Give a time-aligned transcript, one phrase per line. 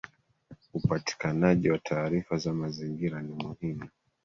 [0.73, 3.89] Upatikanaji wa taarifa za mazingira ni muhimu